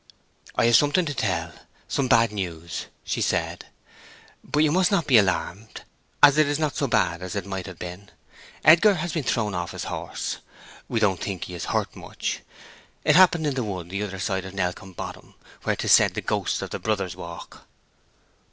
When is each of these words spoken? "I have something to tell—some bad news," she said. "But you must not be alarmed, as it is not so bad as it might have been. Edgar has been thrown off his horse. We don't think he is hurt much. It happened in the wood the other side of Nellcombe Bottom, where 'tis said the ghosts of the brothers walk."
"I 0.55 0.65
have 0.65 0.75
something 0.75 1.05
to 1.05 1.13
tell—some 1.13 2.07
bad 2.07 2.31
news," 2.31 2.87
she 3.03 3.21
said. 3.21 3.67
"But 4.43 4.63
you 4.63 4.71
must 4.71 4.89
not 4.89 5.05
be 5.05 5.19
alarmed, 5.19 5.83
as 6.23 6.39
it 6.39 6.47
is 6.47 6.57
not 6.57 6.75
so 6.75 6.87
bad 6.87 7.21
as 7.21 7.35
it 7.35 7.45
might 7.45 7.67
have 7.67 7.77
been. 7.77 8.09
Edgar 8.65 8.95
has 8.95 9.13
been 9.13 9.21
thrown 9.21 9.53
off 9.53 9.73
his 9.73 9.83
horse. 9.83 10.37
We 10.89 10.99
don't 10.99 11.21
think 11.21 11.43
he 11.43 11.53
is 11.53 11.65
hurt 11.65 11.95
much. 11.95 12.41
It 13.05 13.15
happened 13.15 13.45
in 13.45 13.53
the 13.53 13.63
wood 13.63 13.91
the 13.91 14.01
other 14.01 14.17
side 14.17 14.43
of 14.43 14.55
Nellcombe 14.55 14.93
Bottom, 14.95 15.35
where 15.61 15.75
'tis 15.75 15.91
said 15.91 16.15
the 16.15 16.21
ghosts 16.21 16.63
of 16.63 16.71
the 16.71 16.79
brothers 16.79 17.15
walk." 17.15 17.67